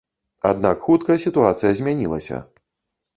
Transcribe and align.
Аднак 0.51 0.77
хутка 0.87 1.17
сітуацыя 1.25 1.71
змянілася. 1.81 2.41